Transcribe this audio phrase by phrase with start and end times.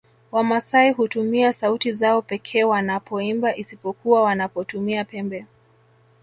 [0.31, 5.45] Wamasai hutumia sauti zao pekee wanapoimba isipokuwa wanapotumia pembe